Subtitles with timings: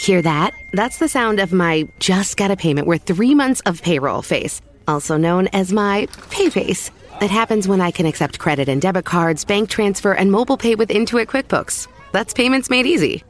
[0.00, 0.54] Hear that?
[0.72, 4.62] That's the sound of my just got a payment worth three months of payroll face,
[4.88, 6.90] also known as my pay face.
[7.20, 10.74] It happens when I can accept credit and debit cards, bank transfer, and mobile pay
[10.74, 11.86] with Intuit QuickBooks.
[12.12, 13.24] That's payments made easy.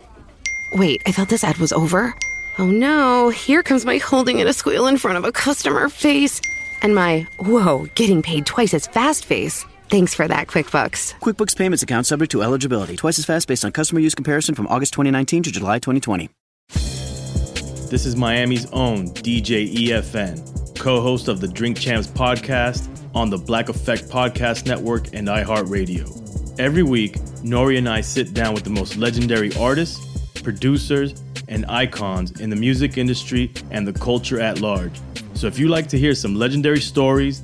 [0.75, 2.15] Wait, I thought this ad was over?
[2.61, 6.41] Oh no, here comes my holding it a squeal in front of a customer face.
[6.83, 9.65] And my, whoa, getting paid twice as fast face.
[9.89, 11.15] Thanks for that, QuickBooks.
[11.19, 12.95] QuickBooks Payments account subject to eligibility.
[12.95, 16.31] Twice as fast based on customer use comparison from August 2019 to July 2020.
[16.73, 23.39] This is Miami's own DJ EFN, co host of the Drink Champs podcast on the
[23.39, 26.59] Black Effect Podcast Network and iHeartRadio.
[26.61, 27.79] Every week, N.O.R.E.
[27.79, 30.05] and I sit down with the most legendary artists,
[30.43, 35.01] producers, and icons in the music industry and the culture at large.
[35.35, 37.43] So if you like to hear some legendary stories,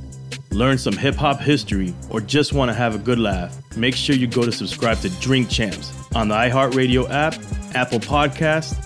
[0.53, 4.15] learn some hip hop history, or just want to have a good laugh, make sure
[4.15, 7.34] you go to subscribe to Drink Champs on the iHeartRadio app,
[7.75, 8.86] Apple Podcast,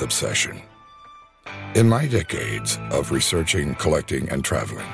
[0.00, 0.62] Obsession?
[1.74, 4.86] In my decades of researching, collecting, and traveling,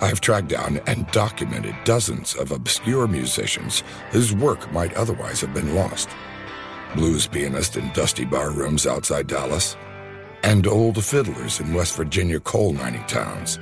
[0.00, 5.74] I've tracked down and documented dozens of obscure musicians whose work might otherwise have been
[5.74, 6.08] lost.
[6.96, 9.76] Blues pianists in dusty bar rooms outside Dallas,
[10.42, 13.58] and old fiddlers in West Virginia coal mining towns.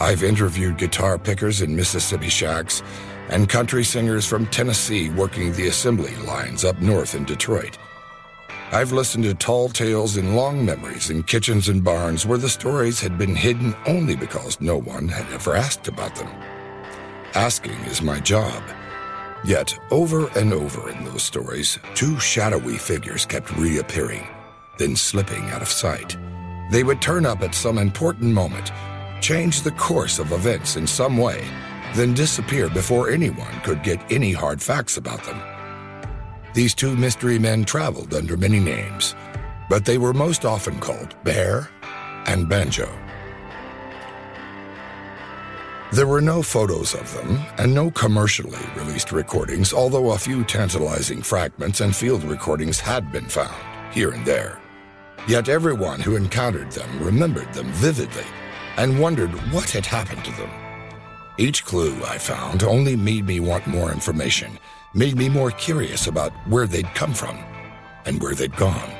[0.00, 2.82] I've interviewed guitar pickers in Mississippi shacks
[3.28, 7.78] and country singers from Tennessee working the assembly lines up north in Detroit.
[8.72, 13.00] I've listened to tall tales and long memories in kitchens and barns where the stories
[13.00, 16.28] had been hidden only because no one had ever asked about them.
[17.34, 18.60] Asking is my job.
[19.44, 24.26] Yet, over and over in those stories, two shadowy figures kept reappearing,
[24.78, 26.16] then slipping out of sight.
[26.72, 28.72] They would turn up at some important moment,
[29.20, 31.46] change the course of events in some way,
[31.94, 35.40] then disappear before anyone could get any hard facts about them.
[36.56, 39.14] These two mystery men traveled under many names,
[39.68, 41.68] but they were most often called Bear
[42.24, 42.88] and Banjo.
[45.92, 51.20] There were no photos of them and no commercially released recordings, although a few tantalizing
[51.20, 53.62] fragments and field recordings had been found
[53.92, 54.58] here and there.
[55.28, 58.24] Yet everyone who encountered them remembered them vividly
[58.78, 60.65] and wondered what had happened to them.
[61.38, 64.58] Each clue I found only made me want more information,
[64.94, 67.36] made me more curious about where they'd come from
[68.06, 68.90] and where they'd gone.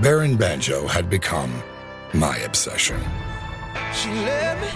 [0.00, 1.52] Bear and Banjo had become
[2.14, 3.00] my obsession.
[3.92, 4.68] She left me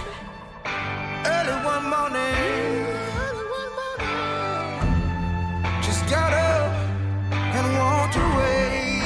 [1.25, 2.85] early one morning.
[5.81, 6.73] Just got up
[7.31, 8.99] and walked away.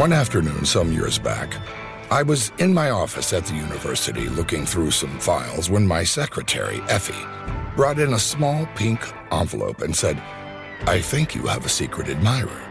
[0.00, 1.54] One afternoon, some years back,
[2.10, 6.80] I was in my office at the university looking through some files when my secretary,
[6.82, 7.26] Effie,
[7.74, 9.00] brought in a small pink
[9.32, 10.22] envelope and said,
[10.86, 12.62] I think you have a secret admirer.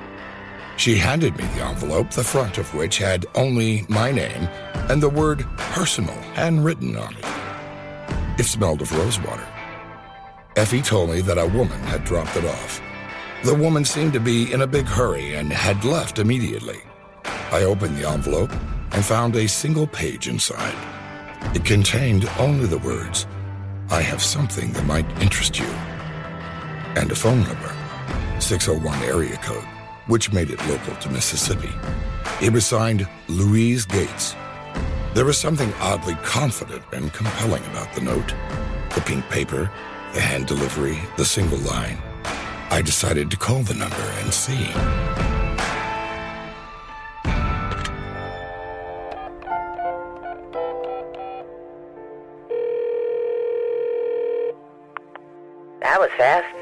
[0.77, 4.47] She handed me the envelope, the front of which had only my name
[4.89, 7.25] and the word personal handwritten on it.
[8.39, 9.47] It smelled of rosewater.
[10.55, 12.81] Effie told me that a woman had dropped it off.
[13.43, 16.79] The woman seemed to be in a big hurry and had left immediately.
[17.51, 18.51] I opened the envelope
[18.91, 20.75] and found a single page inside.
[21.55, 23.27] It contained only the words,
[23.89, 25.67] I have something that might interest you,
[26.95, 27.73] and a phone number,
[28.39, 29.63] 601 area code,
[30.07, 31.69] which made it local to Mississippi.
[32.41, 34.35] It was signed Louise Gates.
[35.13, 38.33] There was something oddly confident and compelling about the note.
[38.93, 39.71] The pink paper,
[40.13, 41.97] the hand delivery, the single line.
[42.71, 45.34] I decided to call the number and see.
[56.17, 56.55] Fast.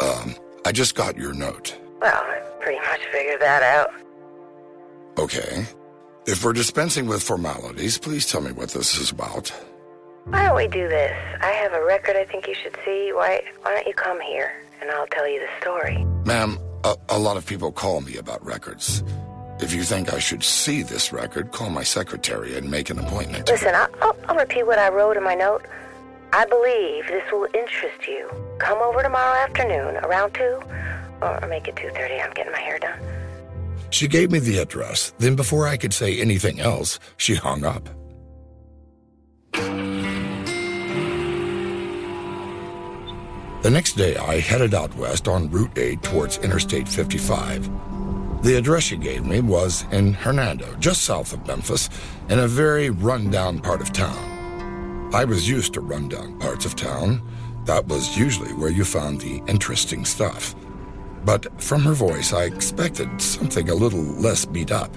[0.00, 0.34] Um,
[0.64, 1.76] I just got your note.
[2.00, 3.90] Well, I pretty much figured that out.
[5.18, 5.66] Okay.
[6.26, 9.52] If we're dispensing with formalities, please tell me what this is about.
[10.24, 11.12] Why don't we do this?
[11.40, 13.10] I have a record I think you should see.
[13.12, 16.04] Why, why don't you come here and I'll tell you the story?
[16.24, 19.02] Ma'am, a, a lot of people call me about records.
[19.60, 23.48] If you think I should see this record, call my secretary and make an appointment.
[23.48, 25.64] Listen, I'll, I'll, I'll repeat what I wrote in my note.
[26.32, 28.30] I believe this will interest you.
[28.58, 30.42] Come over tomorrow afternoon around 2,
[31.22, 32.24] or make it 2.30.
[32.24, 33.00] I'm getting my hair done.
[33.90, 35.12] She gave me the address.
[35.18, 37.88] Then, before I could say anything else, she hung up.
[43.62, 47.68] The next day, I headed out west on Route 8 towards Interstate 55.
[48.44, 51.90] The address she gave me was in Hernando, just south of Memphis,
[52.28, 54.29] in a very rundown part of town.
[55.12, 57.20] I was used to rundown parts of town.
[57.64, 60.54] That was usually where you found the interesting stuff.
[61.24, 64.94] But from her voice, I expected something a little less beat up.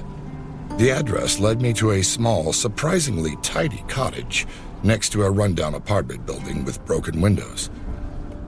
[0.77, 4.45] The address led me to a small, surprisingly tidy cottage
[4.83, 7.71] next to a rundown apartment building with broken windows.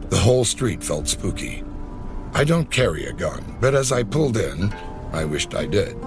[0.10, 1.64] The whole street felt spooky.
[2.36, 4.72] I don't carry a gun, but as I pulled in,
[5.14, 5.98] I wished I did.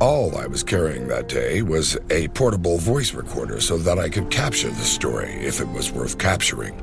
[0.00, 4.28] All I was carrying that day was a portable voice recorder so that I could
[4.28, 6.74] capture the story if it was worth capturing.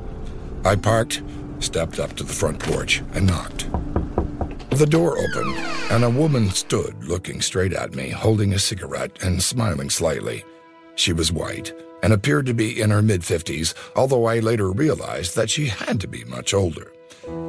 [0.64, 1.22] I parked,
[1.60, 3.70] stepped up to the front porch, and knocked.
[4.70, 5.54] The door opened,
[5.90, 10.42] and a woman stood looking straight at me, holding a cigarette and smiling slightly.
[10.94, 15.36] She was white and appeared to be in her mid 50s, although I later realized
[15.36, 16.92] that she had to be much older.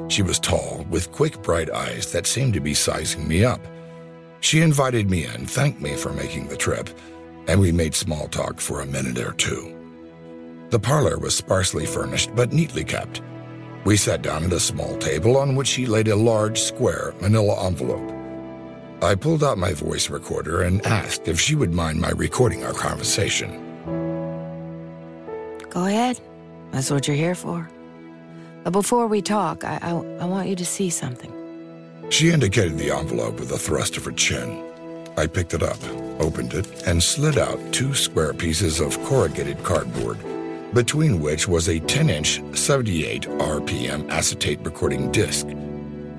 [0.10, 3.62] She was tall, with quick, bright eyes that seemed to be sizing me up.
[4.44, 6.90] She invited me in, thanked me for making the trip,
[7.48, 9.74] and we made small talk for a minute or two.
[10.70, 13.22] The parlor was sparsely furnished but neatly kept.
[13.86, 17.66] We sat down at a small table on which she laid a large, square, manila
[17.66, 18.12] envelope.
[19.02, 22.74] I pulled out my voice recorder and asked if she would mind my recording our
[22.74, 23.50] conversation.
[25.70, 26.20] Go ahead.
[26.72, 27.70] That's what you're here for.
[28.66, 31.43] But before we talk, I, I, I want you to see something.
[32.10, 34.64] She indicated the envelope with a thrust of her chin.
[35.18, 35.78] I picked it up,
[36.20, 40.18] opened it, and slid out two square pieces of corrugated cardboard,
[40.74, 45.48] between which was a 10 inch 78 RPM acetate recording disc,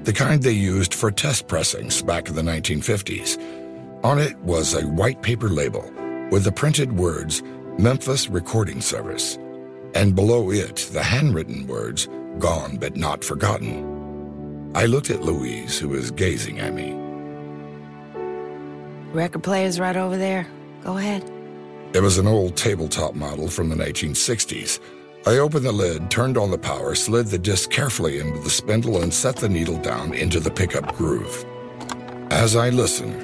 [0.04, 3.38] the kind they used for test pressings back in the 1950s.
[4.04, 5.90] On it was a white paper label
[6.30, 7.42] with the printed words
[7.78, 9.38] Memphis Recording Service,
[9.94, 12.08] and below it the handwritten words
[12.38, 13.93] Gone but Not Forgotten.
[14.74, 16.92] I looked at Louise, who was gazing at me.
[19.12, 20.48] Record player's right over there.
[20.82, 21.22] Go ahead.
[21.94, 24.80] It was an old tabletop model from the 1960s.
[25.26, 29.00] I opened the lid, turned on the power, slid the disc carefully into the spindle,
[29.00, 31.44] and set the needle down into the pickup groove.
[32.30, 33.14] As I listened,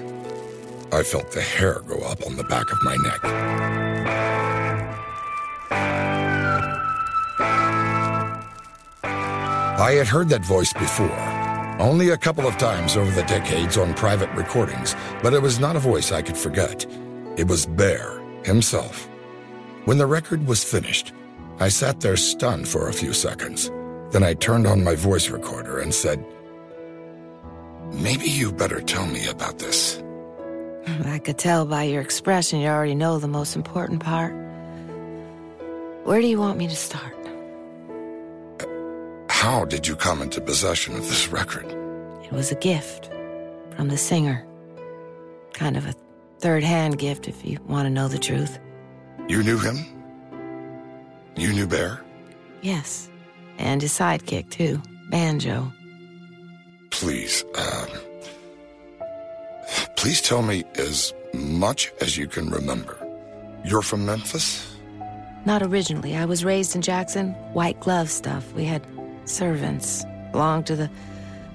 [0.92, 3.20] I felt the hair go up on the back of my neck.
[9.80, 11.08] I had heard that voice before,
[11.80, 15.76] only a couple of times over the decades on private recordings, but it was not
[15.76, 16.86] a voice I could forget.
[17.36, 19.08] It was Bear himself.
[19.86, 21.12] When the record was finished,
[21.58, 23.70] I sat there stunned for a few seconds.
[24.10, 26.24] Then I turned on my voice recorder and said,
[27.92, 30.02] Maybe you better tell me about this.
[31.04, 34.32] I could tell by your expression you already know the most important part.
[36.04, 37.16] Where do you want me to start?
[39.28, 41.79] How did you come into possession of this record?
[42.30, 43.10] It was a gift
[43.74, 44.46] from the singer.
[45.52, 45.94] Kind of a
[46.38, 48.58] third hand gift, if you want to know the truth.
[49.28, 49.84] You knew him?
[51.36, 52.00] You knew Bear?
[52.62, 53.10] Yes.
[53.58, 55.72] And his sidekick, too, Banjo.
[56.90, 57.88] Please, um,
[59.96, 62.96] please tell me as much as you can remember.
[63.64, 64.74] You're from Memphis?
[65.44, 66.16] Not originally.
[66.16, 67.32] I was raised in Jackson.
[67.54, 68.52] White glove stuff.
[68.52, 68.86] We had
[69.24, 70.04] servants.
[70.32, 70.90] Belonged to the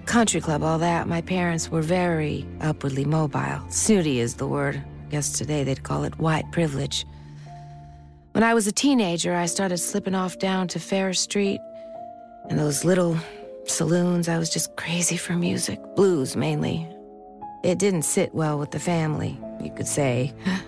[0.05, 1.07] country club, all that.
[1.07, 3.59] My parents were very upwardly mobile.
[3.69, 4.81] Snooty is the word.
[5.07, 7.05] I guess today they'd call it white privilege.
[8.31, 11.59] When I was a teenager, I started slipping off down to Farish Street
[12.49, 13.17] and those little
[13.65, 14.27] saloons.
[14.27, 16.87] I was just crazy for music, blues mainly.
[17.63, 20.33] It didn't sit well with the family, you could say.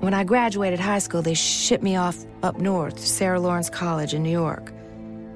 [0.00, 4.14] When I graduated high school, they shipped me off up north, to Sarah Lawrence College
[4.14, 4.72] in New York.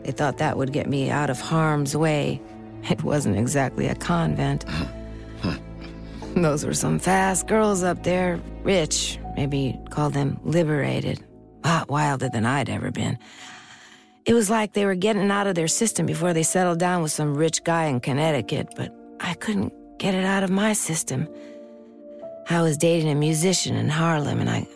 [0.04, 2.40] They thought that would get me out of harm's way.
[2.88, 4.64] It wasn't exactly a convent.
[6.34, 11.22] Those were some fast girls up there, rich, maybe call them liberated,
[11.64, 13.18] a lot wilder than I'd ever been.
[14.24, 17.12] It was like they were getting out of their system before they settled down with
[17.12, 21.28] some rich guy in Connecticut, but I couldn't get it out of my system.
[22.48, 24.66] I was dating a musician in Harlem and I,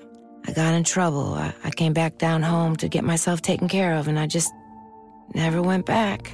[0.46, 1.34] I got in trouble.
[1.34, 4.52] I, I came back down home to get myself taken care of and I just
[5.34, 6.32] never went back.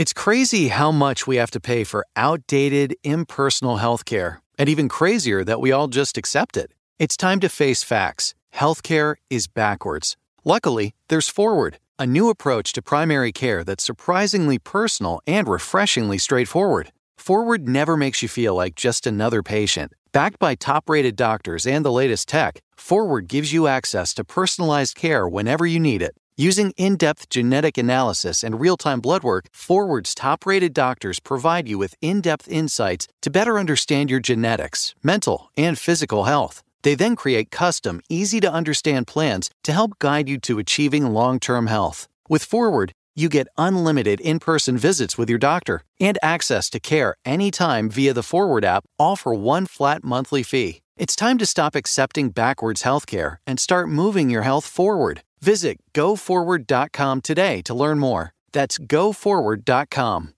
[0.00, 5.44] It's crazy how much we have to pay for outdated, impersonal healthcare, and even crazier
[5.44, 6.72] that we all just accept it.
[6.98, 8.34] It's time to face facts.
[8.54, 10.16] Healthcare is backwards.
[10.42, 16.92] Luckily, there's Forward, a new approach to primary care that's surprisingly personal and refreshingly straightforward.
[17.20, 19.92] Forward never makes you feel like just another patient.
[20.10, 24.96] Backed by top rated doctors and the latest tech, Forward gives you access to personalized
[24.96, 26.16] care whenever you need it.
[26.38, 31.68] Using in depth genetic analysis and real time blood work, Forward's top rated doctors provide
[31.68, 36.62] you with in depth insights to better understand your genetics, mental, and physical health.
[36.84, 41.38] They then create custom, easy to understand plans to help guide you to achieving long
[41.38, 42.08] term health.
[42.30, 47.14] With Forward, you get unlimited in person visits with your doctor and access to care
[47.24, 50.80] anytime via the Forward app, all for one flat monthly fee.
[50.96, 55.22] It's time to stop accepting backwards healthcare and start moving your health forward.
[55.40, 58.32] Visit goforward.com today to learn more.
[58.52, 60.34] That's goforward.com.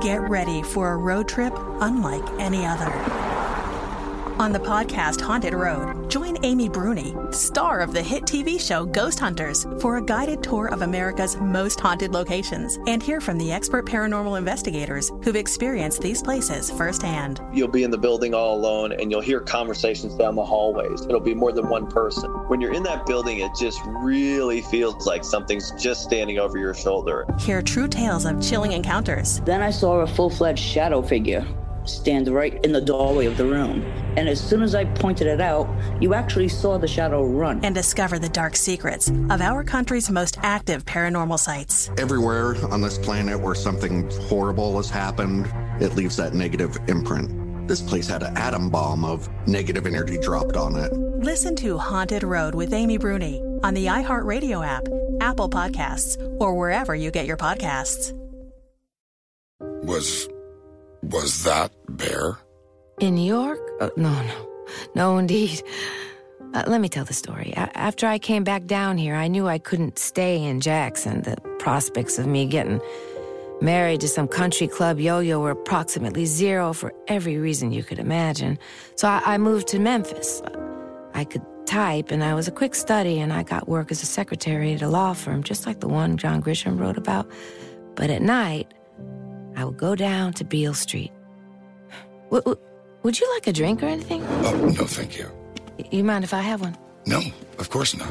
[0.00, 3.31] Get ready for a road trip unlike any other.
[4.42, 9.20] On the podcast Haunted Road, join Amy Bruni, star of the hit TV show Ghost
[9.20, 13.86] Hunters, for a guided tour of America's most haunted locations and hear from the expert
[13.86, 17.40] paranormal investigators who've experienced these places firsthand.
[17.52, 21.02] You'll be in the building all alone and you'll hear conversations down the hallways.
[21.02, 22.28] It'll be more than one person.
[22.48, 26.74] When you're in that building, it just really feels like something's just standing over your
[26.74, 27.26] shoulder.
[27.38, 29.38] Hear true tales of chilling encounters.
[29.42, 31.46] Then I saw a full fledged shadow figure
[31.84, 33.82] stand right in the doorway of the room.
[34.16, 35.68] And as soon as I pointed it out,
[36.00, 37.64] you actually saw the shadow run.
[37.64, 41.90] And discover the dark secrets of our country's most active paranormal sites.
[41.98, 47.68] Everywhere on this planet where something horrible has happened, it leaves that negative imprint.
[47.68, 50.92] This place had an atom bomb of negative energy dropped on it.
[50.92, 54.88] Listen to Haunted Road with Amy Bruni on the iHeartRadio app,
[55.20, 58.12] Apple Podcasts, or wherever you get your podcasts.
[59.84, 60.28] Was.
[61.02, 62.38] Was that Bear?
[63.00, 63.60] In New York?
[63.80, 64.48] Oh, no, no.
[64.94, 65.62] No, indeed.
[66.54, 67.52] Uh, let me tell the story.
[67.56, 71.22] A- after I came back down here, I knew I couldn't stay in Jackson.
[71.22, 72.80] The prospects of me getting
[73.60, 77.98] married to some country club yo yo were approximately zero for every reason you could
[77.98, 78.58] imagine.
[78.96, 80.42] So I, I moved to Memphis.
[81.14, 84.06] I could type, and I was a quick study, and I got work as a
[84.06, 87.30] secretary at a law firm, just like the one John Grisham wrote about.
[87.94, 88.72] But at night,
[89.56, 91.12] I will go down to Beale Street.
[92.30, 92.58] W- w-
[93.02, 94.22] would you like a drink or anything?
[94.24, 95.30] Oh, no, thank you.
[95.78, 96.76] Y- You mind if I have one?
[97.06, 97.20] No,
[97.58, 98.08] of course not.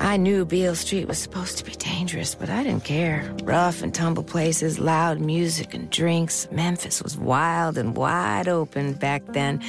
[0.00, 3.32] I knew Beale Street was supposed to be dangerous, but I didn't care.
[3.44, 6.48] Rough and tumble places, loud music and drinks.
[6.50, 9.60] Memphis was wild and wide open back then.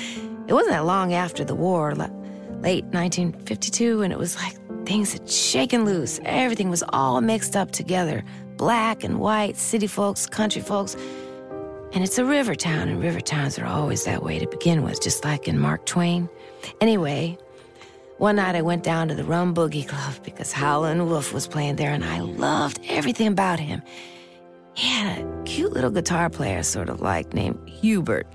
[0.47, 4.55] It wasn't that long after the war, late 1952, and it was like
[4.87, 6.19] things had shaken loose.
[6.25, 8.23] Everything was all mixed up together
[8.63, 10.95] black and white, city folks, country folks.
[11.91, 15.01] And it's a river town, and river towns are always that way to begin with,
[15.01, 16.29] just like in Mark Twain.
[16.79, 17.37] Anyway,
[18.19, 21.75] one night I went down to the Rum Boogie Club because Howlin' Wolf was playing
[21.75, 23.81] there, and I loved everything about him.
[24.75, 28.27] He had a cute little guitar player, sort of like, named Hubert.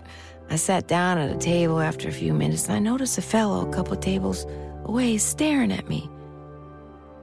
[0.50, 3.66] I sat down at a table after a few minutes, and I noticed a fellow
[3.66, 4.44] a couple tables
[4.84, 6.06] away staring at me.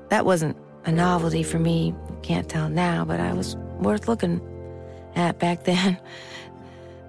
[0.09, 1.94] That wasn't a novelty for me.
[2.22, 4.42] Can't tell now, but I was worth looking
[5.15, 5.98] at back then.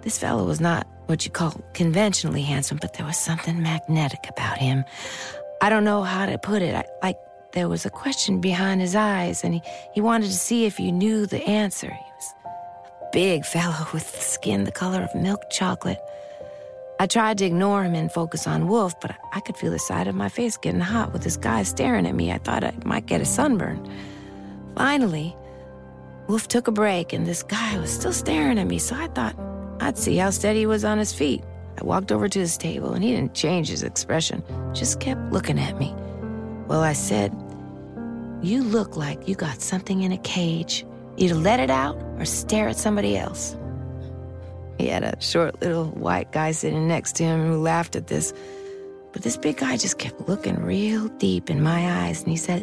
[0.03, 4.57] This fellow was not what you call conventionally handsome, but there was something magnetic about
[4.57, 4.85] him.
[5.61, 6.77] I don't know how to put it.
[6.77, 7.19] I, like
[7.55, 9.63] there was a question behind his eyes, and he,
[9.95, 11.89] he wanted to see if you knew the answer.
[11.89, 15.99] He was a big fellow with skin the color of milk chocolate.
[16.99, 20.09] I tried to ignore him and focus on Wolf, but I could feel the side
[20.09, 22.33] of my face getting hot with this guy staring at me.
[22.33, 23.87] I thought I might get a sunburn.
[24.77, 25.37] Finally,
[26.27, 29.39] Wolf took a break, and this guy was still staring at me, so I thought
[29.79, 31.45] I'd see how steady he was on his feet.
[31.79, 35.59] I walked over to his table, and he didn't change his expression, just kept looking
[35.59, 35.95] at me.
[36.67, 37.31] Well, I said,
[38.41, 40.87] You look like you got something in a cage.
[41.19, 43.55] Either let it out or stare at somebody else.
[44.79, 48.33] He had a short little white guy sitting next to him who laughed at this.
[49.13, 52.63] But this big guy just kept looking real deep in my eyes, and he said,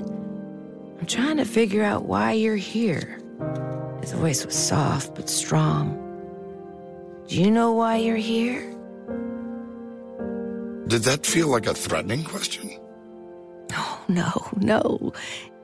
[1.00, 3.20] I'm trying to figure out why you're here.
[4.02, 6.00] His voice was soft but strong.
[7.28, 8.70] Do you know why you're here?
[10.88, 12.70] Did that feel like a threatening question?
[13.72, 15.14] Oh, no, no.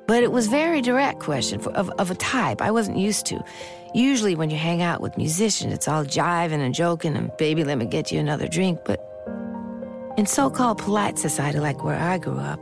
[0.07, 3.43] But it was very direct question for, of, of a type I wasn't used to.
[3.93, 7.77] Usually when you hang out with musicians, it's all jiving and joking and baby, let
[7.77, 8.79] me get you another drink.
[8.85, 8.99] But
[10.17, 12.59] in so-called polite society like where I grew up,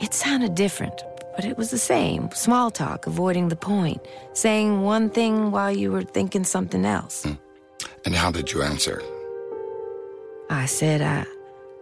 [0.00, 1.02] it sounded different.
[1.36, 2.30] But it was the same.
[2.32, 4.04] Small talk, avoiding the point.
[4.32, 7.22] Saying one thing while you were thinking something else.
[7.22, 7.34] Hmm.
[8.04, 9.02] And how did you answer?
[10.50, 11.24] I said I,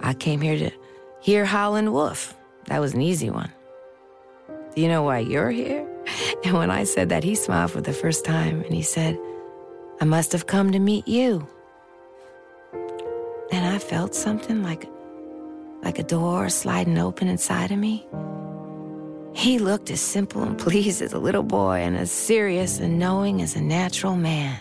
[0.00, 0.71] I came here to
[1.21, 2.35] hear Howlin' Wolf.
[2.66, 3.50] That was an easy one.
[4.75, 5.87] Do you know why you're here?
[6.44, 9.18] And when I said that, he smiled for the first time and he said,
[10.00, 11.46] I must have come to meet you.
[13.50, 14.88] And I felt something like,
[15.82, 18.06] like a door sliding open inside of me.
[19.34, 23.42] He looked as simple and pleased as a little boy and as serious and knowing
[23.42, 24.58] as a natural man.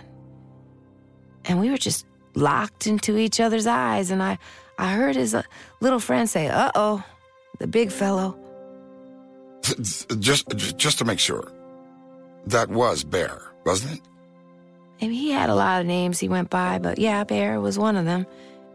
[1.46, 4.38] And we were just locked into each other's eyes, and I,
[4.78, 5.44] I heard his uh,
[5.80, 7.04] little friend say, Uh oh,
[7.60, 8.38] the big fellow.
[10.20, 11.52] Just, just to make sure.
[12.48, 14.02] That was Bear, wasn't it?
[15.02, 17.96] Maybe he had a lot of names he went by, but yeah, Bear was one
[17.96, 18.26] of them.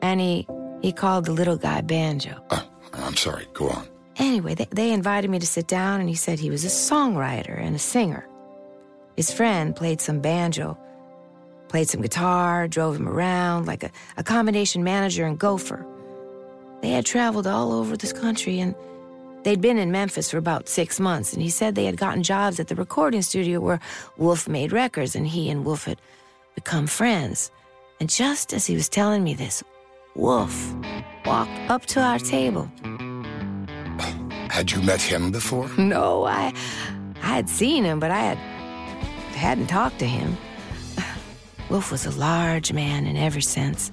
[0.03, 0.47] And he,
[0.83, 2.43] he called the little guy Banjo.
[2.51, 3.87] Uh, I'm sorry, go on.
[4.17, 7.59] Anyway, they, they invited me to sit down, and he said he was a songwriter
[7.59, 8.27] and a singer.
[9.17, 10.77] His friend played some banjo,
[11.69, 15.87] played some guitar, drove him around like a, a combination manager and gopher.
[16.83, 18.75] They had traveled all over this country, and
[19.43, 22.61] they'd been in Memphis for about six months, and he said they had gotten jobs
[22.61, 23.81] at the recording studio where
[24.17, 26.01] Wolf made records, and he and Wolf had
[26.55, 27.51] become friends.
[28.01, 29.63] And just as he was telling me this,
[30.15, 30.75] Wolf
[31.25, 32.71] walked up to our table.
[34.51, 35.69] Had you met him before?
[35.79, 36.53] No, I
[37.23, 38.39] I had seen him, but I had
[39.37, 40.37] hadn't talked to him.
[41.71, 43.93] Wolf was a large man in every sense.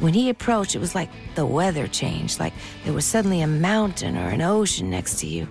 [0.00, 4.16] When he approached, it was like the weather changed, like there was suddenly a mountain
[4.16, 5.46] or an ocean next to you.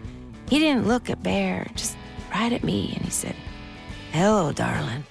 [0.49, 1.95] He didn't look at Bear, just
[2.33, 3.35] right at me, and he said,
[4.11, 5.05] Hello, darling.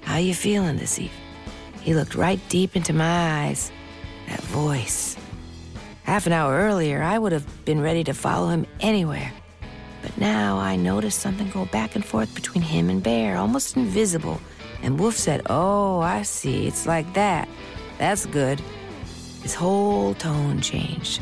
[0.00, 1.20] How you feeling this evening?
[1.82, 3.70] He looked right deep into my eyes.
[4.28, 5.16] That voice.
[6.04, 9.30] Half an hour earlier, I would have been ready to follow him anywhere.
[10.00, 14.40] But now I noticed something go back and forth between him and Bear, almost invisible.
[14.82, 16.66] And Wolf said, Oh, I see.
[16.66, 17.48] It's like that.
[17.98, 18.60] That's good.
[19.42, 21.20] His whole tone changed.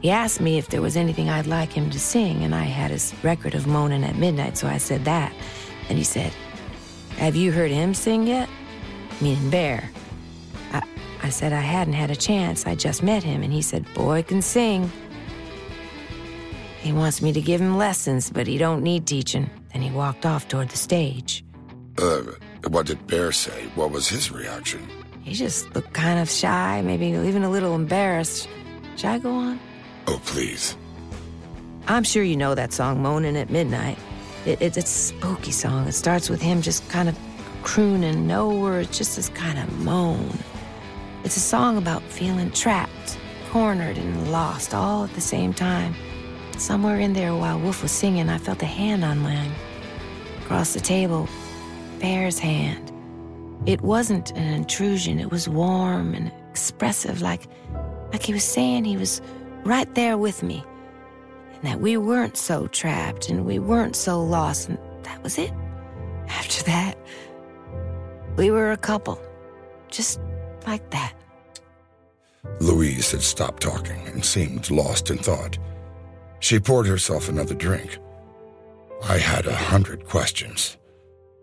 [0.00, 2.90] He asked me if there was anything I'd like him to sing, and I had
[2.90, 5.32] his record of Moaning at Midnight, so I said that.
[5.88, 6.32] And he said,
[7.18, 8.48] Have you heard him sing yet?
[9.20, 9.90] Meaning Bear.
[10.72, 10.82] I,
[11.22, 12.66] I said I hadn't had a chance.
[12.66, 14.90] I just met him, and he said, Boy can sing.
[16.80, 19.50] He wants me to give him lessons, but he don't need teaching.
[19.72, 21.44] Then he walked off toward the stage.
[21.98, 22.22] Uh,
[22.68, 23.66] what did Bear say?
[23.74, 24.88] What was his reaction?
[25.30, 28.48] He just looked kind of shy, maybe even a little embarrassed.
[28.96, 29.60] Should I go on?
[30.08, 30.76] Oh, please.
[31.86, 33.96] I'm sure you know that song, Moaning at Midnight.
[34.44, 35.86] It, it, it's a spooky song.
[35.86, 37.16] It starts with him just kind of
[37.62, 40.36] crooning, no words, just this kind of moan.
[41.22, 43.16] It's a song about feeling trapped,
[43.52, 45.94] cornered, and lost all at the same time.
[46.58, 49.52] Somewhere in there while Wolf was singing, I felt a hand on mine.
[50.42, 51.28] Across the table,
[52.00, 52.89] Bear's hand.
[53.66, 57.46] It wasn't an intrusion, it was warm and expressive, like,
[58.12, 59.20] like he was saying he was
[59.64, 60.64] right there with me.
[61.54, 65.52] And that we weren't so trapped and we weren't so lost, and that was it.
[66.28, 66.96] After that,
[68.36, 69.20] we were a couple.
[69.88, 70.20] Just
[70.66, 71.12] like that.
[72.60, 75.58] Louise had stopped talking and seemed lost in thought.
[76.38, 77.98] She poured herself another drink.
[79.02, 80.78] I had a hundred questions.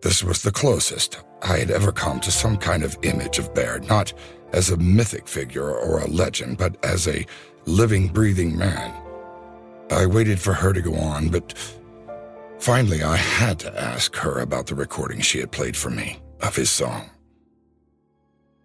[0.02, 3.80] This was the closest I had ever come to some kind of image of Bear,
[3.80, 4.14] not
[4.54, 7.26] as a mythic figure or a legend, but as a
[7.66, 8.94] living, breathing man.
[9.92, 11.54] I waited for her to go on, but
[12.60, 16.56] finally I had to ask her about the recording she had played for me of
[16.56, 17.10] his song.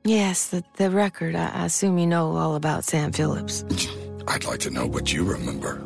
[0.05, 1.37] Yes, the, the record.
[1.37, 3.65] I, I assume you know all about Sam Phillips.
[4.27, 5.83] I'd like to know what you remember.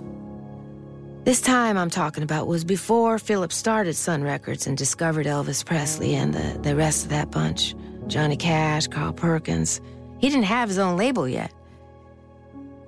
[1.27, 6.15] This time I'm talking about was before Philip started Sun Records and discovered Elvis Presley
[6.15, 7.75] and the, the rest of that bunch
[8.07, 9.81] Johnny Cash, Carl Perkins.
[10.19, 11.53] He didn't have his own label yet.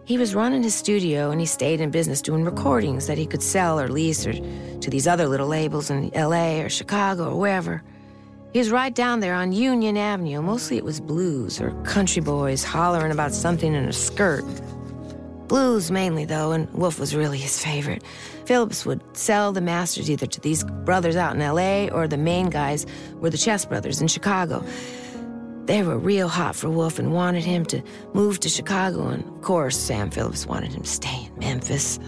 [0.05, 3.43] He was running his studio and he stayed in business doing recordings that he could
[3.43, 7.83] sell or lease or to these other little labels in LA or Chicago or wherever.
[8.53, 10.43] He was right down there on Union Avenue.
[10.43, 14.45] Mostly it was blues or country boys hollering about something in a skirt.
[15.49, 18.03] Blues mainly, though, and Wolf was really his favorite.
[18.45, 22.51] Phillips would sell the masters either to these brothers out in LA or the main
[22.51, 24.63] guys were the Chess brothers in Chicago.
[25.65, 27.83] They were real hot for Wolf and wanted him to
[28.15, 31.99] move to Chicago, and of course, Sam Phillips wanted him to stay in Memphis.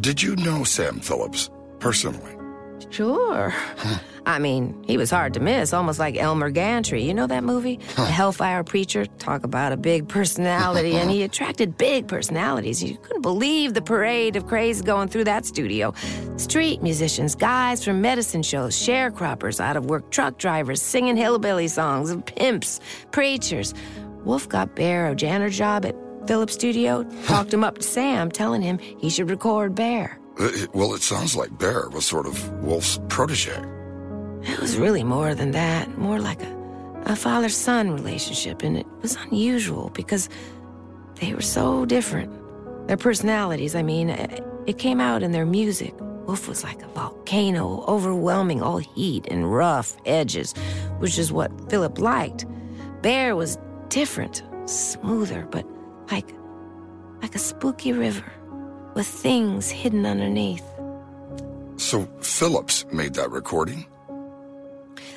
[0.00, 2.41] Did you know Sam Phillips personally?
[2.90, 3.54] Sure.
[4.26, 7.02] I mean, he was hard to miss, almost like Elmer Gantry.
[7.02, 7.80] You know that movie?
[7.96, 9.04] The Hellfire Preacher?
[9.18, 12.82] Talk about a big personality, and he attracted big personalities.
[12.82, 15.92] You couldn't believe the parade of craze going through that studio.
[16.36, 22.16] Street musicians, guys from medicine shows, sharecroppers, out of work truck drivers, singing hillbilly songs,
[22.26, 22.78] pimps,
[23.10, 23.74] preachers.
[24.24, 25.96] Wolf got Bear a janitor job at
[26.28, 30.21] Phillips Studio, talked him up to Sam, telling him he should record Bear.
[30.42, 33.62] Uh, well, it sounds like Bear was sort of Wolf's protege.
[34.42, 38.86] It was really more than that, more like a, a father son relationship, and it
[39.00, 40.28] was unusual because
[41.20, 42.32] they were so different.
[42.88, 44.10] Their personalities, I mean,
[44.66, 45.94] it came out in their music.
[46.26, 50.54] Wolf was like a volcano, overwhelming, all heat and rough edges,
[50.98, 52.46] which is what Philip liked.
[53.00, 53.58] Bear was
[53.90, 55.64] different, smoother, but
[56.10, 56.34] like
[57.20, 58.32] like a spooky river
[58.94, 60.64] with things hidden underneath.
[61.76, 63.86] So Phillips made that recording?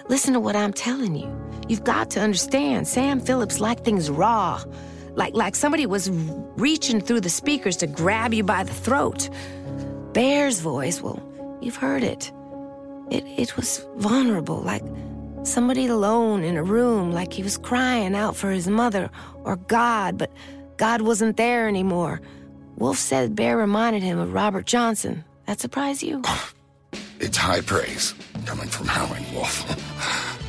[0.07, 1.29] Listen to what I'm telling you.
[1.67, 4.63] You've got to understand, Sam Phillips liked things raw.
[5.15, 6.09] Like like somebody was
[6.57, 9.29] reaching through the speakers to grab you by the throat.
[10.13, 11.21] Bear's voice, well,
[11.61, 12.31] you've heard it.
[13.09, 14.83] It it was vulnerable, like
[15.43, 19.09] somebody alone in a room, like he was crying out for his mother
[19.43, 20.31] or God, but
[20.77, 22.19] God wasn't there anymore.
[22.77, 25.23] Wolf said Bear reminded him of Robert Johnson.
[25.45, 26.21] That surprise you?
[27.17, 28.13] It's high praise
[28.45, 29.63] coming from Howling Wolf.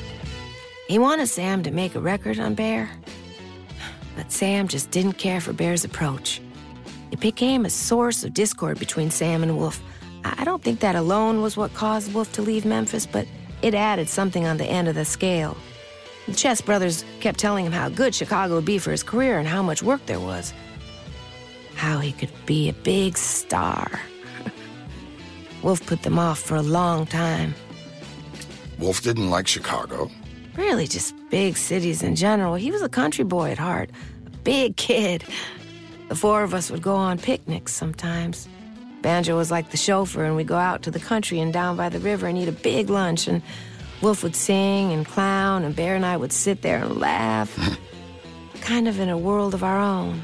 [0.89, 2.89] He wanted Sam to make a record on Bear,
[4.17, 6.41] but Sam just didn't care for Bear's approach.
[7.11, 9.81] It became a source of discord between Sam and Wolf.
[10.25, 13.27] I I don't think that alone was what caused Wolf to leave Memphis, but
[13.62, 15.57] it added something on the end of the scale.
[16.27, 19.49] The Chess brothers kept telling him how good Chicago would be for his career and
[19.49, 20.53] how much work there was.
[21.77, 24.01] How he could be a big star.
[25.62, 27.55] Wolf put them off for a long time.
[28.79, 30.11] Wolf didn't like Chicago.
[30.57, 32.55] Really, just big cities in general.
[32.55, 33.91] He was a country boy at heart,
[34.27, 35.25] a big kid.
[36.09, 38.49] The four of us would go on picnics sometimes.
[39.03, 41.89] Banjo was like the chauffeur, and we'd go out to the country and down by
[41.89, 43.29] the river and eat a big lunch.
[43.29, 43.43] And
[44.03, 47.79] Wolf would sing and clown, and Bear and I would sit there and laugh,
[48.61, 50.23] kind of in a world of our own.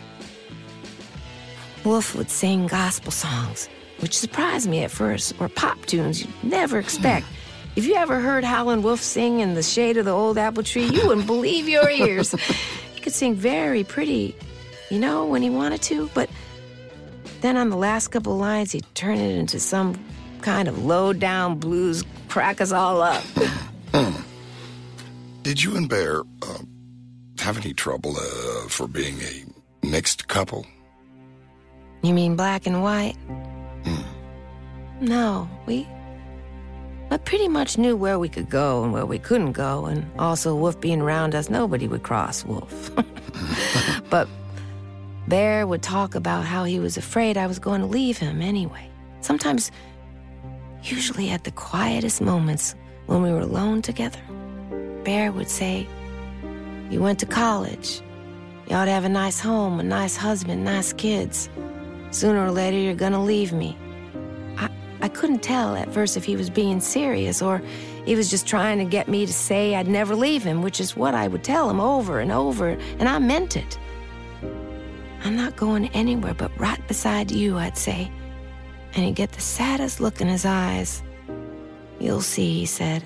[1.85, 3.69] Wolf would sing gospel songs,
[4.01, 7.27] which surprised me at first, or pop tunes you'd never expect.
[7.75, 10.85] If you ever heard Howlin' Wolf sing in the shade of the old apple tree,
[10.87, 12.33] you wouldn't believe your ears.
[12.95, 14.37] he could sing very pretty,
[14.91, 16.29] you know, when he wanted to, but
[17.41, 19.99] then on the last couple lines, he'd turn it into some
[20.43, 23.25] kind of low down blues, crack us all up.
[25.43, 26.59] Did you and Bear uh,
[27.41, 30.67] have any trouble uh, for being a mixed couple?
[32.03, 33.15] You mean black and white?
[33.85, 34.03] Hmm.
[35.01, 35.87] No, we.
[37.13, 40.55] I pretty much knew where we could go and where we couldn't go, and also
[40.57, 42.91] Wolf being around us, nobody would cross Wolf.
[44.11, 44.27] but
[45.29, 48.91] Bear would talk about how he was afraid I was going to leave him anyway.
[49.21, 49.71] Sometimes,
[50.83, 52.75] usually at the quietest moments
[53.07, 54.21] when we were alone together,
[55.05, 55.87] Bear would say,
[56.91, 58.01] You went to college.
[58.69, 61.49] You ought to have a nice home, a nice husband, nice kids.
[62.13, 63.77] Sooner or later, you're gonna leave me.
[64.59, 64.71] I,
[65.01, 67.63] I couldn't tell at first if he was being serious or
[68.05, 70.95] he was just trying to get me to say I'd never leave him, which is
[70.95, 73.79] what I would tell him over and over, and I meant it.
[75.25, 78.13] I'm not going anywhere but right beside you, I'd say.
[78.95, 81.03] And he'd get the saddest look in his eyes.
[81.99, 83.03] You'll see, he said.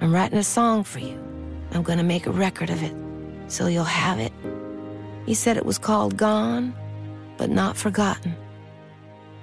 [0.00, 1.16] I'm writing a song for you.
[1.70, 2.94] I'm gonna make a record of it,
[3.46, 4.32] so you'll have it.
[5.26, 6.74] He said it was called Gone,
[7.42, 8.36] but not forgotten.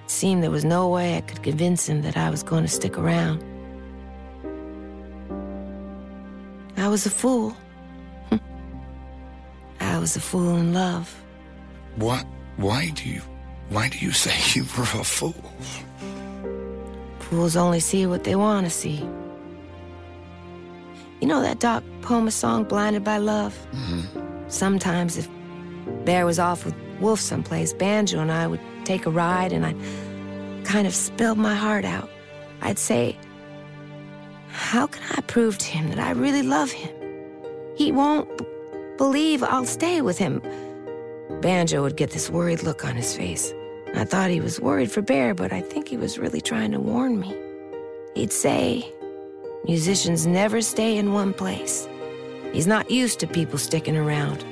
[0.05, 2.69] It seemed there was no way I could convince him that I was going to
[2.69, 3.43] stick around.
[6.77, 7.57] I was a fool.
[9.81, 11.13] I was a fool in love.
[11.97, 12.25] What?
[12.55, 13.21] Why do you?
[13.67, 15.43] Why do you say you were a fool?
[17.19, 19.05] Fools only see what they want to see.
[21.19, 23.53] You know that Doc Pomus song, Blinded by Love?
[23.73, 24.47] Mm-hmm.
[24.47, 25.27] Sometimes, if
[26.05, 30.65] Bear was off with Wolf someplace, Banjo and I would take a ride and I'd
[30.65, 32.09] kind of spill my heart out.
[32.61, 33.17] I'd say,
[34.49, 36.93] How can I prove to him that I really love him?
[37.75, 38.45] He won't b-
[38.97, 40.41] believe I'll stay with him.
[41.41, 43.53] Banjo would get this worried look on his face.
[43.95, 46.79] I thought he was worried for Bear, but I think he was really trying to
[46.79, 47.35] warn me.
[48.15, 48.91] He'd say,
[49.65, 51.87] Musicians never stay in one place.
[52.51, 54.43] He's not used to people sticking around.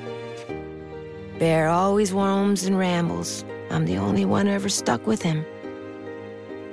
[1.40, 3.46] Bear always roams and rambles.
[3.70, 5.46] I'm the only one who ever stuck with him.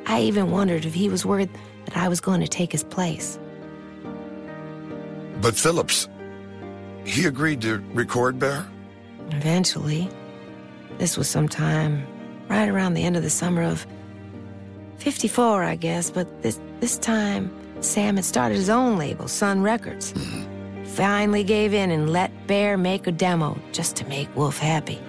[0.07, 1.51] I even wondered if he was worried
[1.85, 3.39] that I was going to take his place.
[5.41, 6.09] But Phillips,
[7.05, 8.67] he agreed to record Bear?
[9.31, 10.09] Eventually.
[10.99, 12.07] This was sometime
[12.49, 13.87] right around the end of the summer of
[14.99, 17.51] 54, I guess, but this, this time
[17.81, 20.13] Sam had started his own label, Sun Records.
[20.13, 20.54] Mm-hmm.
[20.95, 25.01] Finally gave in and let Bear make a demo just to make Wolf happy.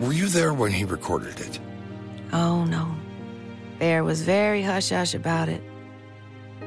[0.00, 1.60] Were you there when he recorded it?
[2.32, 2.92] Oh, no.
[3.78, 5.62] Bear was very hush hush about it.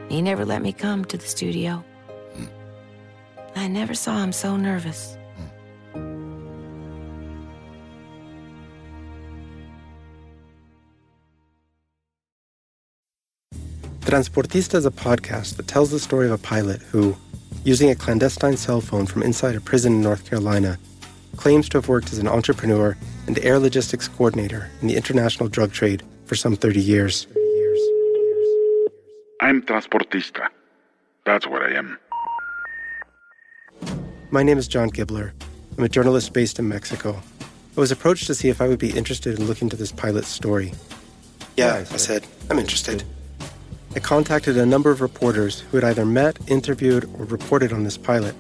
[0.08, 1.84] He never let me come to the studio.
[2.36, 2.46] Hmm.
[3.58, 5.18] I never saw him so nervous.
[14.00, 17.18] Transportista is a podcast that tells the story of a pilot who,
[17.66, 20.78] using a clandestine cell phone from inside a prison in North Carolina,
[21.36, 22.96] claims to have worked as an entrepreneur
[23.28, 27.28] and air logistics coordinator in the international drug trade for some 30 years.
[29.42, 30.48] I'm transportista.
[31.26, 31.98] That's what I am.
[34.30, 35.34] My name is John Gibler.
[35.78, 37.22] I'm a journalist based in Mexico.
[37.76, 40.28] I was approached to see if I would be interested in looking into this pilot's
[40.28, 40.72] story.
[41.58, 43.04] Yeah, I said, I'm interested.
[43.96, 47.98] I contacted a number of reporters who had either met, interviewed, or reported on this
[47.98, 48.36] pilot,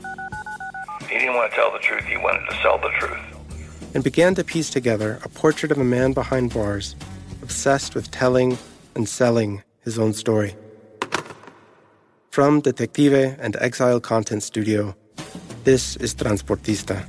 [1.09, 3.17] He didn't want to tell the truth, he wanted to sell the truth.
[3.93, 6.95] and began to piece together a portrait of a man behind bars,
[7.41, 8.57] obsessed with telling
[8.95, 10.55] and selling his own story.
[12.31, 14.93] From Detective and Exile Content Studio,
[15.63, 17.05] this is Transportista.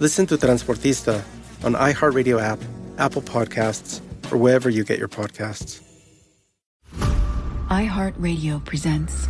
[0.00, 1.22] Listen to Transportista
[1.64, 2.58] on iHeartRadio app,
[2.98, 5.80] Apple Podcasts, or wherever you get your podcasts.
[7.68, 9.28] iHeartRadio presents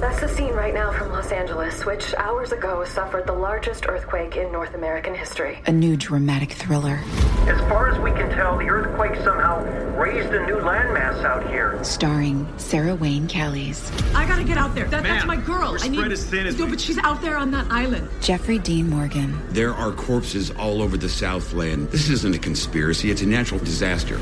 [0.00, 4.36] That's the scene right now from Los Angeles, which hours ago suffered the largest earthquake
[4.36, 5.60] in North American history.
[5.66, 7.00] a new dramatic thriller
[7.46, 9.62] As far as we can tell, the earthquake somehow
[9.96, 11.78] raised a new landmass out here.
[11.84, 14.86] starring Sarah Wayne Callies, I gotta get out there.
[14.88, 15.70] That, that's my girl.
[15.72, 15.98] we're I need.
[15.98, 18.08] spread as thin as no, we- but she's out there on that island.
[18.20, 21.90] Jeffrey Dean Morgan, There are corpses all over the Southland.
[21.92, 24.18] This isn't a conspiracy, it's a natural disaster.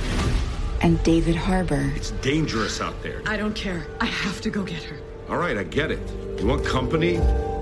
[0.80, 1.92] And David Harbour.
[1.96, 3.22] It's dangerous out there.
[3.26, 3.86] I don't care.
[4.00, 4.96] I have to go get her.
[5.28, 6.00] All right, I get it.
[6.38, 7.14] You want company?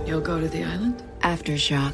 [0.06, 1.02] You'll go to the island.
[1.20, 1.92] Aftershock.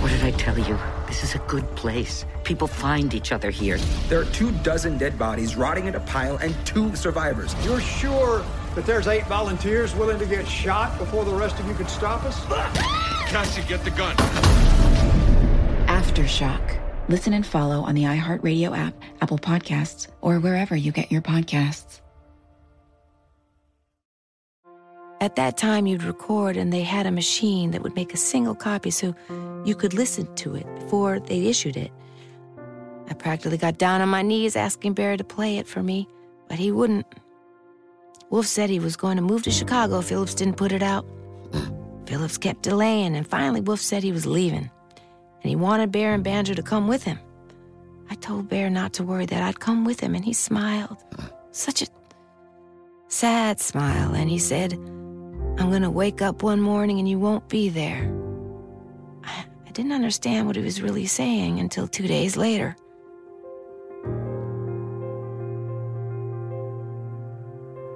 [0.00, 0.78] What did I tell you?
[1.06, 2.24] This is a good place.
[2.44, 3.76] People find each other here.
[4.08, 7.54] There are two dozen dead bodies rotting in a pile and two survivors.
[7.64, 8.44] You're sure
[8.74, 12.24] that there's eight volunteers willing to get shot before the rest of you could stop
[12.24, 12.42] us?
[13.30, 14.16] Cassie, get the gun.
[15.86, 16.81] Aftershock.
[17.08, 22.00] Listen and follow on the iHeartRadio app, Apple Podcasts, or wherever you get your podcasts.
[25.20, 28.56] At that time, you'd record, and they had a machine that would make a single
[28.56, 29.14] copy so
[29.64, 31.92] you could listen to it before they issued it.
[33.08, 36.08] I practically got down on my knees asking Bear to play it for me,
[36.48, 37.06] but he wouldn't.
[38.30, 41.06] Wolf said he was going to move to Chicago if Phillips didn't put it out.
[41.50, 42.08] Mm.
[42.08, 44.71] Phillips kept delaying, and finally, Wolf said he was leaving,
[45.42, 47.18] and he wanted Bear and Banjo to come with him.
[48.10, 50.98] I told Bear not to worry, that I'd come with him, and he smiled.
[51.50, 51.86] Such a
[53.08, 54.74] sad smile, and he said,
[55.58, 58.12] I'm gonna wake up one morning and you won't be there.
[59.22, 62.74] I, I didn't understand what he was really saying until two days later.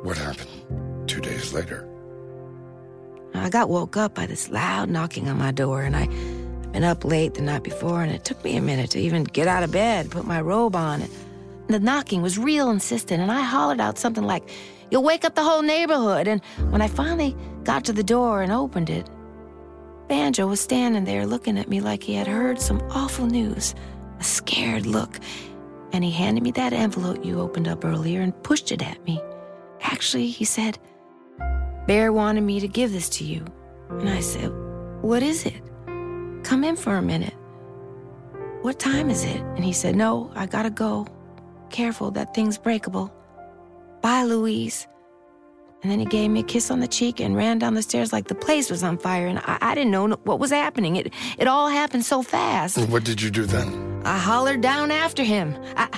[0.03, 1.89] What happened two days later?
[3.35, 6.09] I got woke up by this loud knocking on my door, and I,
[6.77, 9.49] been up late the night before, and it took me a minute to even get
[9.49, 11.03] out of bed, put my robe on.
[11.69, 14.47] The knocking was real insistent, and I hollered out something like,
[14.91, 16.29] You'll wake up the whole neighborhood.
[16.29, 17.35] And when I finally
[17.65, 19.09] got to the door and opened it,
[20.07, 23.75] Banjo was standing there looking at me like he had heard some awful news,
[24.21, 25.19] a scared look.
[25.95, 29.19] And he handed me that envelope you opened up earlier and pushed it at me.
[29.81, 30.79] Actually, he said,
[31.87, 33.47] Bear wanted me to give this to you.
[33.89, 34.53] And I said,
[35.01, 35.63] What is it?
[36.47, 37.35] Come in for a minute.
[38.63, 39.41] What time is it?
[39.57, 41.05] And he said, No, I gotta go.
[41.71, 43.13] Careful, that thing's breakable.
[44.01, 44.87] Bye, Louise.
[45.83, 48.13] And then he gave me a kiss on the cheek and ran down the stairs
[48.13, 49.27] like the place was on fire.
[49.27, 50.95] And I, I didn't know what was happening.
[50.95, 52.79] It, it all happened so fast.
[52.79, 54.03] What did you do then?
[54.05, 55.53] I hollered down after him.
[55.77, 55.89] I,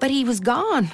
[0.00, 0.90] but he was gone.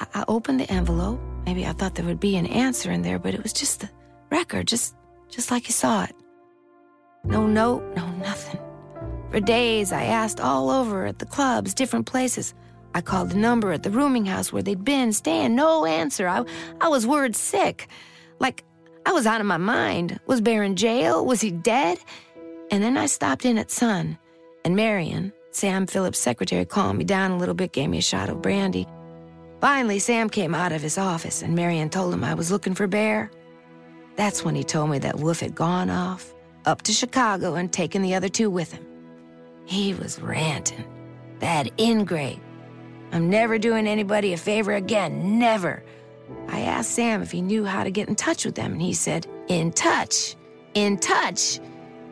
[0.00, 1.20] I, I opened the envelope.
[1.44, 3.90] Maybe I thought there would be an answer in there, but it was just the
[4.30, 4.94] record, just
[5.28, 6.14] just like you saw it.
[7.28, 8.58] No note, no nothing.
[9.30, 12.54] For days I asked all over at the clubs, different places.
[12.94, 16.26] I called the number at the rooming house where they'd been staying, no answer.
[16.26, 16.44] I
[16.80, 17.88] I was word sick.
[18.40, 18.64] Like
[19.04, 20.18] I was out of my mind.
[20.26, 21.24] Was Bear in jail?
[21.24, 21.98] Was he dead?
[22.70, 24.18] And then I stopped in at Sun,
[24.64, 28.28] and Marion, Sam Phillips' secretary, calmed me down a little bit, gave me a shot
[28.28, 28.86] of brandy.
[29.60, 32.86] Finally, Sam came out of his office, and Marion told him I was looking for
[32.86, 33.30] Bear.
[34.16, 36.34] That's when he told me that Wolf had gone off,
[36.68, 38.84] up to Chicago, and taken the other two with him.
[39.64, 40.84] He was ranting.
[41.38, 42.40] That ingrate.
[43.10, 45.82] I'm never doing anybody a favor again, never.
[46.48, 48.92] I asked Sam if he knew how to get in touch with them, and he
[48.92, 50.36] said, In touch.
[50.74, 51.58] In touch.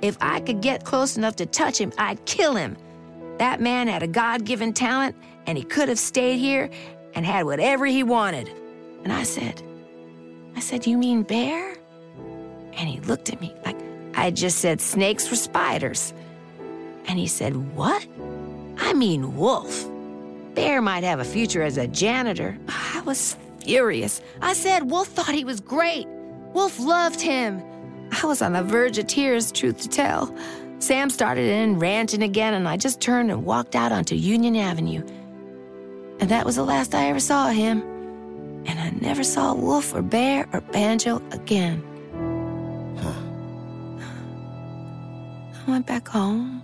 [0.01, 2.79] If I could get close enough to touch him, I'd kill him.
[3.37, 5.17] That man had a God given talent,
[5.47, 6.71] and he could have stayed here
[7.15, 8.49] and had whatever he wanted.
[9.05, 9.63] And I said,
[10.55, 11.77] I said, You mean bear?
[12.73, 13.86] And he looked at me like
[14.17, 16.13] I just said snakes were spiders.
[17.07, 18.05] And he said, What?
[18.79, 19.87] I mean wolf.
[20.55, 22.59] Bear might have a future as a janitor.
[22.69, 24.23] I was furious.
[24.41, 26.07] I said Wolf thought he was great.
[26.55, 27.63] Wolf loved him.
[28.23, 30.35] I was on the verge of tears, truth to tell.
[30.79, 35.05] Sam started in ranting again, and I just turned and walked out onto Union Avenue.
[36.21, 37.83] And that was the last I ever saw him.
[38.67, 41.83] And I never saw Wolf or Bear or Banjo again.
[45.67, 46.63] Went back home.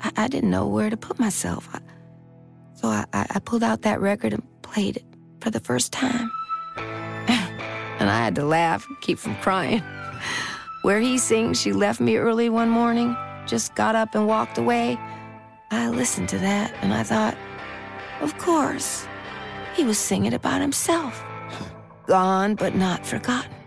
[0.00, 1.68] I, I didn't know where to put myself.
[1.72, 1.80] I,
[2.74, 5.04] so I, I pulled out that record and played it
[5.40, 6.30] for the first time.
[6.76, 9.82] and I had to laugh and keep from crying.
[10.82, 14.98] Where he sings, She left me early one morning, just got up and walked away.
[15.70, 17.36] I listened to that and I thought,
[18.20, 19.06] of course,
[19.74, 21.24] he was singing about himself.
[22.06, 23.63] Gone but not forgotten.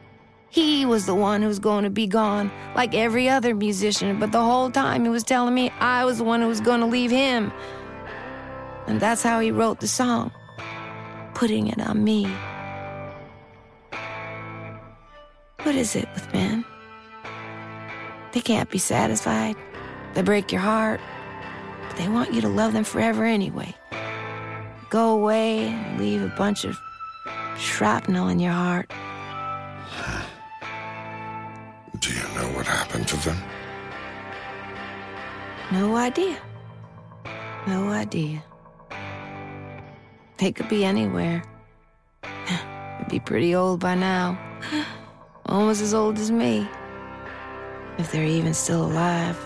[0.49, 4.31] He was the one who was going to be gone, like every other musician, but
[4.31, 6.85] the whole time he was telling me I was the one who was going to
[6.85, 7.51] leave him.
[8.87, 10.31] And that's how he wrote the song,
[11.33, 12.25] putting it on me.
[15.63, 16.63] What is it with men?
[18.31, 19.55] They can't be satisfied.
[20.13, 21.01] They break your heart,
[21.87, 23.75] but they want you to love them forever anyway.
[24.89, 26.77] Go away and leave a bunch of
[27.57, 28.89] shrapnel in your heart.
[32.57, 33.37] Do you know what happened to them?
[35.71, 36.37] No idea.
[37.67, 38.43] No idea.
[40.37, 41.43] They could be anywhere.
[42.23, 44.39] They'd be pretty old by now.
[45.45, 46.67] Almost as old as me.
[47.99, 49.37] If they're even still alive.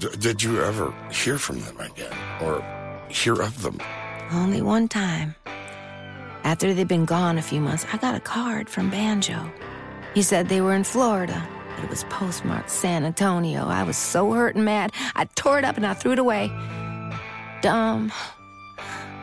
[0.00, 2.12] D- did you ever hear from them again?
[2.42, 2.62] Or
[3.08, 3.80] hear of them?
[4.32, 5.34] Only one time.
[6.44, 9.50] After they'd been gone a few months, I got a card from Banjo.
[10.14, 13.66] He said they were in Florida, but it was postmarked San Antonio.
[13.66, 16.48] I was so hurt and mad, I tore it up and I threw it away.
[17.62, 18.12] Dumb.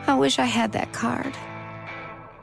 [0.06, 1.36] I wish I had that card.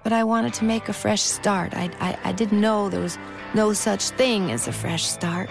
[0.03, 1.73] But I wanted to make a fresh start.
[1.75, 3.17] I, I, I didn't know there was
[3.53, 5.49] no such thing as a fresh start.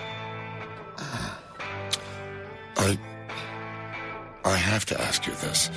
[2.77, 2.99] I.
[4.45, 5.71] I have to ask you this.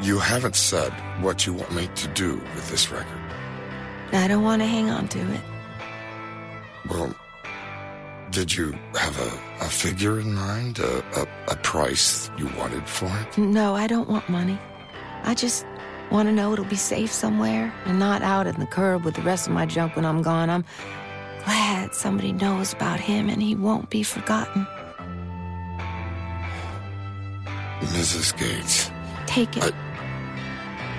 [0.00, 3.20] You haven't said what you want me to do with this record.
[4.12, 5.40] I don't want to hang on to it.
[6.90, 7.14] Well,
[8.30, 10.78] did you have a, a figure in mind?
[10.78, 13.38] A, a, a price you wanted for it?
[13.38, 14.58] No, I don't want money.
[15.24, 15.66] I just
[16.10, 19.22] want to know it'll be safe somewhere and not out in the curb with the
[19.22, 20.50] rest of my junk when I'm gone.
[20.50, 20.64] I'm
[21.44, 24.66] glad somebody knows about him and he won't be forgotten.
[27.80, 28.36] Mrs.
[28.38, 28.90] Gates.
[29.26, 29.74] Take it.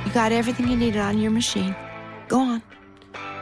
[0.06, 1.76] You got everything you needed on your machine.
[2.28, 2.62] Go on.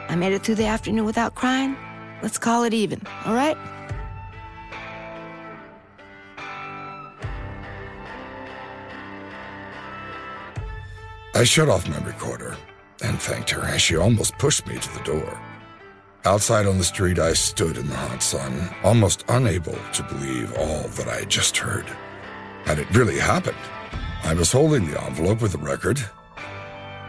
[0.08, 1.76] I made it through the afternoon without crying.
[2.22, 3.56] Let's call it even, all right?
[11.34, 12.56] I shut off my recorder
[13.00, 15.40] and thanked her as she almost pushed me to the door.
[16.24, 20.88] Outside on the street, I stood in the hot sun, almost unable to believe all
[20.88, 21.86] that I had just heard.
[22.64, 23.56] Had it really happened?
[24.24, 26.04] I was holding the envelope with the record.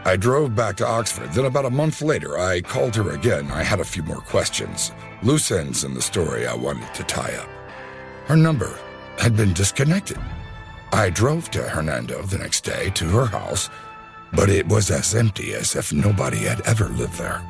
[0.04, 1.30] I drove back to Oxford.
[1.32, 3.50] Then, about a month later, I called her again.
[3.50, 4.92] I had a few more questions,
[5.22, 7.48] loose ends in the story I wanted to tie up.
[8.26, 8.78] Her number
[9.18, 10.18] had been disconnected.
[10.92, 13.68] I drove to Hernando the next day to her house,
[14.32, 17.42] but it was as empty as if nobody had ever lived there.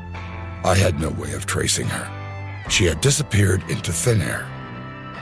[0.65, 2.69] I had no way of tracing her.
[2.69, 4.45] She had disappeared into thin air.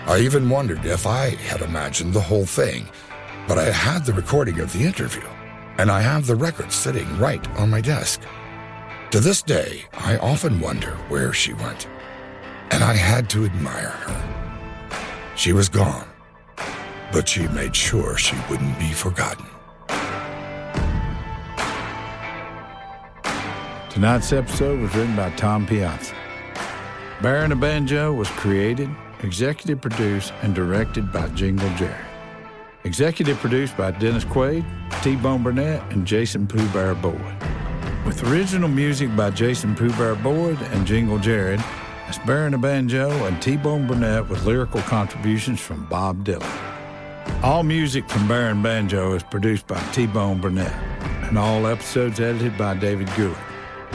[0.06, 2.88] I even wondered if I had imagined the whole thing,
[3.46, 5.28] but I had the recording of the interview,
[5.78, 8.20] and I have the record sitting right on my desk.
[9.12, 11.88] To this day, I often wonder where she went,
[12.72, 14.88] and I had to admire her.
[15.36, 16.06] She was gone,
[17.12, 19.46] but she made sure she wouldn't be forgotten.
[23.88, 26.14] Tonight's episode was written by Tom Piazza.
[27.22, 28.90] Baron of Banjo was created,
[29.22, 32.07] executive produced, and directed by Jingle Jared.
[32.88, 34.64] Executive produced by Dennis Quaid,
[35.02, 37.20] T Bone Burnett, and Jason Pooh Bear Boyd.
[38.06, 41.62] With original music by Jason Pooh Bear Boyd and Jingle Jared,
[42.06, 46.50] as Baron of Banjo and T Bone Burnett with lyrical contributions from Bob Dylan.
[47.42, 50.72] All music from Baron Banjo is produced by T Bone Burnett,
[51.28, 53.36] and all episodes edited by David Gouin.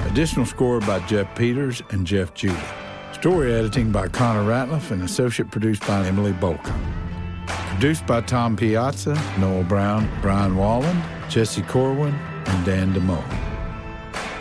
[0.06, 2.76] Additional score by Jeff Peters and Jeff Judah.
[3.14, 7.03] Story editing by Connor Ratliff and associate produced by Emily Bolcom.
[7.48, 13.24] Produced by Tom Piazza, Noel Brown, Brian Wallen, Jesse Corwin, and Dan DeMoe.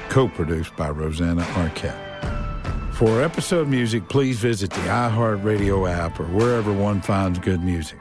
[0.09, 2.95] Co-produced by Rosanna Arquette.
[2.95, 7.99] For episode music, please visit the iHeartRadio app or wherever one finds good music.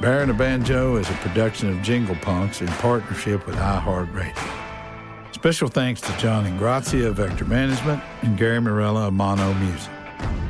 [0.00, 4.48] Baron of Banjo is a production of Jingle Punks in partnership with iHeartRadio.
[5.32, 9.90] Special thanks to John Ingrazia of Vector Management and Gary Morella of Mono Music.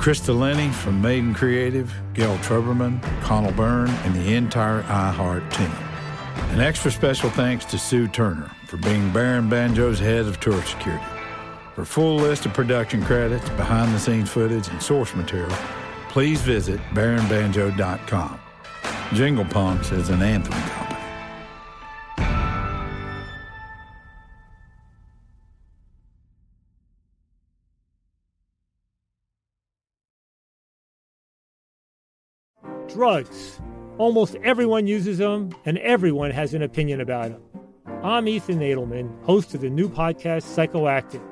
[0.02, 5.70] Krista Lenny from Maiden Creative, Gayle Troberman, Conal Byrne, and the entire iHeart team.
[6.50, 11.04] An extra special thanks to Sue Turner for being Baron Banjo's head of tour security.
[11.76, 15.56] For full list of production credits, behind the scenes footage, and source material,
[16.08, 18.40] please visit baronbanjo.com.
[19.14, 20.81] Jingle Punks is an anthem
[32.92, 33.58] Drugs.
[33.96, 37.42] Almost everyone uses them, and everyone has an opinion about them.
[38.02, 41.22] I'm Ethan Nadelmann, host of the new podcast Psychoactive.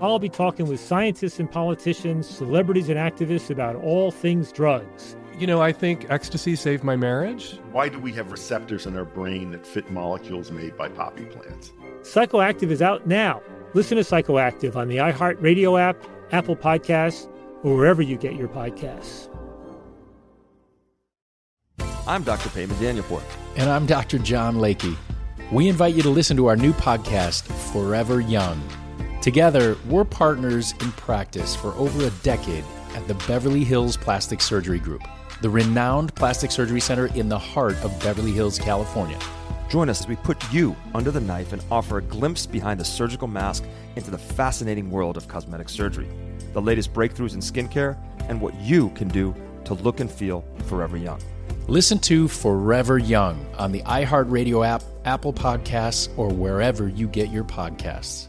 [0.00, 5.16] I'll be talking with scientists and politicians, celebrities and activists about all things drugs.
[5.36, 7.58] You know, I think ecstasy saved my marriage.
[7.72, 11.72] Why do we have receptors in our brain that fit molecules made by poppy plants?
[12.02, 13.42] Psychoactive is out now.
[13.74, 15.96] Listen to Psychoactive on the iHeartRadio app,
[16.30, 17.28] Apple Podcasts,
[17.64, 19.28] or wherever you get your podcasts.
[22.08, 22.48] I'm Dr.
[22.48, 23.20] Payman Danielpour.
[23.58, 24.18] And I'm Dr.
[24.18, 24.96] John Lakey.
[25.52, 28.66] We invite you to listen to our new podcast, Forever Young.
[29.20, 34.78] Together, we're partners in practice for over a decade at the Beverly Hills Plastic Surgery
[34.78, 35.02] Group,
[35.42, 39.18] the renowned plastic surgery center in the heart of Beverly Hills, California.
[39.68, 42.86] Join us as we put you under the knife and offer a glimpse behind the
[42.86, 43.64] surgical mask
[43.96, 46.08] into the fascinating world of cosmetic surgery,
[46.54, 47.98] the latest breakthroughs in skincare,
[48.30, 49.34] and what you can do
[49.66, 51.20] to look and feel forever young.
[51.68, 57.44] Listen to Forever Young on the iHeartRadio app, Apple Podcasts, or wherever you get your
[57.44, 58.28] podcasts.